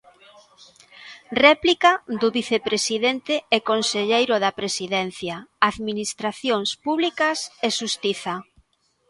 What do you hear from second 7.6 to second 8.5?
e Xustiza.